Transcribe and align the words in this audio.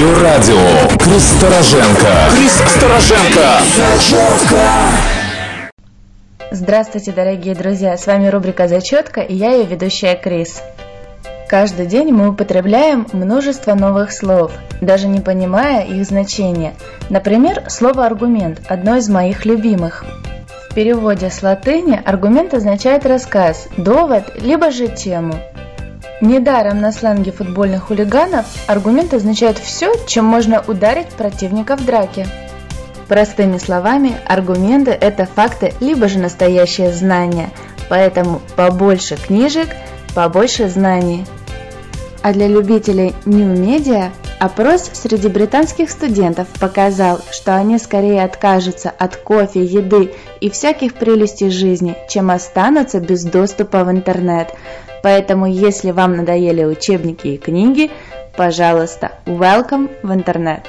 Йо-радио. 0.00 0.56
Крис 1.00 1.24
Стороженко. 1.24 2.30
Крис 2.30 2.52
Стороженко. 2.52 3.58
Здравствуйте, 6.52 7.10
дорогие 7.10 7.56
друзья! 7.56 7.96
С 7.96 8.06
вами 8.06 8.28
рубрика 8.28 8.68
«Зачетка» 8.68 9.22
и 9.22 9.34
я 9.34 9.54
ее 9.54 9.64
ведущая 9.64 10.14
Крис. 10.14 10.62
Каждый 11.48 11.86
день 11.86 12.12
мы 12.12 12.28
употребляем 12.28 13.08
множество 13.12 13.74
новых 13.74 14.12
слов, 14.12 14.52
даже 14.80 15.08
не 15.08 15.18
понимая 15.18 15.84
их 15.84 16.04
значения. 16.04 16.74
Например, 17.10 17.64
слово 17.68 18.06
«аргумент»– 18.06 18.60
одно 18.68 18.98
из 18.98 19.08
моих 19.08 19.46
любимых. 19.46 20.04
В 20.70 20.74
переводе 20.74 21.28
с 21.28 21.42
латыни 21.42 22.00
аргумент 22.04 22.54
означает 22.54 23.04
рассказ, 23.04 23.66
довод, 23.76 24.40
либо 24.40 24.70
же 24.70 24.86
тему. 24.86 25.34
Недаром 26.20 26.80
на 26.80 26.90
сленге 26.90 27.30
футбольных 27.30 27.84
хулиганов 27.84 28.46
аргумент 28.66 29.14
означает 29.14 29.56
все, 29.58 29.94
чем 30.06 30.24
можно 30.24 30.64
ударить 30.66 31.08
противника 31.10 31.76
в 31.76 31.84
драке. 31.84 32.26
Простыми 33.06 33.58
словами, 33.58 34.16
аргументы– 34.26 34.90
это 35.00 35.26
факты, 35.26 35.72
либо 35.80 36.08
же 36.08 36.18
настоящее 36.18 36.92
знание, 36.92 37.50
поэтому 37.88 38.42
побольше 38.56 39.16
книжек, 39.16 39.68
побольше 40.14 40.68
знаний. 40.68 41.24
А 42.22 42.32
для 42.32 42.48
любителей 42.48 43.14
New 43.24 43.54
Media 43.54 44.10
опрос 44.38 44.90
среди 44.92 45.28
британских 45.28 45.90
студентов 45.90 46.48
показал, 46.60 47.20
что 47.30 47.54
они 47.54 47.78
скорее 47.78 48.24
откажутся 48.24 48.92
от 48.98 49.16
кофе, 49.16 49.64
еды 49.64 50.14
и 50.40 50.50
всяких 50.50 50.94
прелестей 50.94 51.50
жизни, 51.50 51.96
чем 52.08 52.30
останутся 52.30 53.00
без 53.00 53.24
доступа 53.24 53.84
в 53.84 53.90
интернет– 53.90 54.52
Поэтому, 55.02 55.46
если 55.46 55.90
вам 55.90 56.16
надоели 56.16 56.64
учебники 56.64 57.28
и 57.28 57.38
книги, 57.38 57.90
пожалуйста, 58.36 59.12
welcome 59.26 59.90
в 60.02 60.12
интернет. 60.12 60.62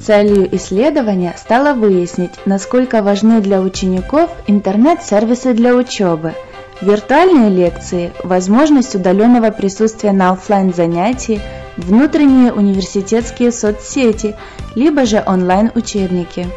Целью 0.00 0.54
исследования 0.56 1.34
стало 1.36 1.72
выяснить, 1.74 2.32
насколько 2.44 3.02
важны 3.02 3.40
для 3.40 3.60
учеников 3.60 4.30
интернет-сервисы 4.46 5.54
для 5.54 5.74
учебы, 5.74 6.34
виртуальные 6.80 7.50
лекции, 7.50 8.12
возможность 8.22 8.94
удаленного 8.94 9.50
присутствия 9.50 10.12
на 10.12 10.30
офлайн 10.30 10.74
занятии, 10.74 11.40
внутренние 11.78 12.52
университетские 12.52 13.52
соцсети, 13.52 14.36
либо 14.74 15.06
же 15.06 15.22
онлайн-учебники. 15.24 16.48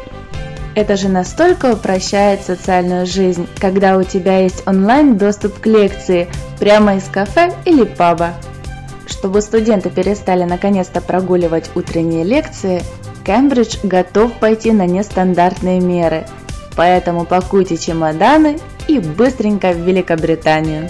Это 0.74 0.96
же 0.96 1.08
настолько 1.08 1.74
упрощает 1.74 2.42
социальную 2.42 3.06
жизнь, 3.06 3.46
когда 3.58 3.96
у 3.96 4.02
тебя 4.02 4.38
есть 4.38 4.66
онлайн 4.66 5.16
доступ 5.16 5.60
к 5.60 5.66
лекции 5.66 6.28
прямо 6.58 6.96
из 6.96 7.04
кафе 7.04 7.54
или 7.64 7.84
паба. 7.84 8.32
Чтобы 9.06 9.42
студенты 9.42 9.90
перестали 9.90 10.44
наконец-то 10.44 11.00
прогуливать 11.00 11.70
утренние 11.74 12.24
лекции, 12.24 12.82
Кембридж 13.24 13.76
готов 13.82 14.32
пойти 14.34 14.72
на 14.72 14.86
нестандартные 14.86 15.80
меры. 15.80 16.26
Поэтому 16.74 17.26
пакуйте 17.26 17.76
чемоданы 17.76 18.58
и 18.88 18.98
быстренько 18.98 19.72
в 19.72 19.76
Великобританию. 19.76 20.88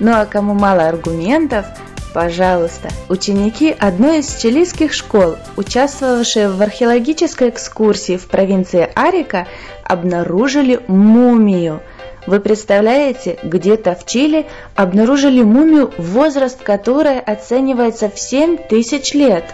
Ну 0.00 0.12
а 0.12 0.26
кому 0.26 0.54
мало 0.54 0.88
аргументов– 0.88 1.66
Пожалуйста, 2.12 2.90
ученики 3.08 3.74
одной 3.78 4.18
из 4.18 4.36
чилийских 4.36 4.92
школ, 4.92 5.36
участвовавшие 5.56 6.50
в 6.50 6.60
археологической 6.60 7.48
экскурсии 7.48 8.18
в 8.18 8.26
провинции 8.26 8.90
Арика, 8.94 9.46
обнаружили 9.82 10.80
мумию. 10.88 11.80
Вы 12.26 12.40
представляете, 12.40 13.38
где-то 13.42 13.94
в 13.94 14.04
Чили 14.04 14.46
обнаружили 14.76 15.42
мумию, 15.42 15.90
возраст 15.96 16.62
которой 16.62 17.18
оценивается 17.18 18.10
в 18.10 18.18
7 18.20 18.58
тысяч 18.58 19.14
лет. 19.14 19.44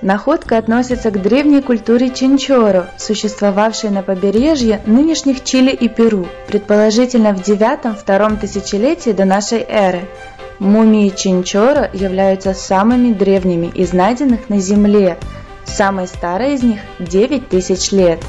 Находка 0.00 0.58
относится 0.58 1.10
к 1.10 1.20
древней 1.20 1.62
культуре 1.62 2.10
Чинчоро, 2.10 2.90
существовавшей 2.98 3.90
на 3.90 4.02
побережье 4.02 4.80
нынешних 4.86 5.42
Чили 5.42 5.70
и 5.70 5.88
Перу, 5.88 6.26
предположительно 6.46 7.34
в 7.34 7.40
9-2 7.40 8.40
тысячелетии 8.40 9.10
до 9.10 9.24
нашей 9.24 9.64
эры. 9.66 10.02
Мумии 10.58 11.10
Чинчора 11.10 11.90
являются 11.92 12.54
самыми 12.54 13.12
древними 13.12 13.66
из 13.66 13.92
найденных 13.92 14.48
на 14.48 14.58
Земле. 14.58 15.18
Самой 15.64 16.06
старой 16.06 16.54
из 16.54 16.62
них 16.62 16.80
9 16.98 17.48
тысяч 17.48 17.92
лет. 17.92 18.20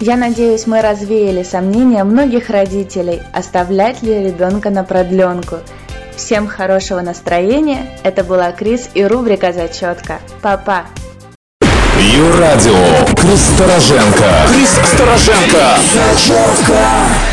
Я 0.00 0.16
надеюсь, 0.16 0.66
мы 0.66 0.82
развеяли 0.82 1.44
сомнения 1.44 2.02
многих 2.02 2.50
родителей, 2.50 3.22
оставлять 3.32 4.02
ли 4.02 4.24
ребенка 4.24 4.70
на 4.70 4.82
продленку. 4.82 5.58
Всем 6.16 6.46
хорошего 6.46 7.00
настроения. 7.00 7.86
Это 8.02 8.24
была 8.24 8.50
Крис 8.52 8.90
и 8.94 9.04
рубрика 9.04 9.52
«Зачетка». 9.52 10.20
Папа. 10.42 10.86
Йо-радио. 11.98 12.74
Крис 13.16 13.40
Стороженко. 13.54 14.46
Крис 14.48 14.78
Стороженко. 14.84 15.78
Зачетка. 15.92 17.23